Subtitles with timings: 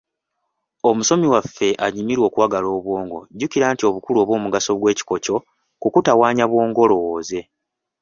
[0.89, 5.35] Omusomi waffe anyumirwa okuwagala obwongo, jjukira nti obukulu oba omugaso gw'ekikokko
[5.81, 7.39] kukutawaanya bwongo olowooze.